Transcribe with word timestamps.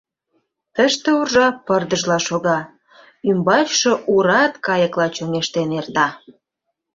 Тыште 0.75 1.09
уржа 1.19 1.47
пырдыжла 1.65 2.17
шога, 2.27 2.59
ӱмбачше 3.29 3.91
урат 4.13 4.53
кайыкла 4.65 5.07
чоҥештен 5.15 5.69
эрта. 5.79 6.07